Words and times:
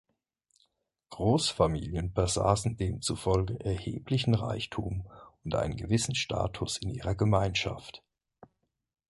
Großfamilien 1.11 2.11
besaßen 2.11 2.75
demzufolge 2.75 3.63
erheblichen 3.63 4.33
Reichtum 4.33 5.05
und 5.45 5.53
einen 5.53 5.77
gewissen 5.77 6.15
Status 6.15 6.79
in 6.79 6.89
ihrer 6.89 7.13
Gemeinschaft. 7.13 8.01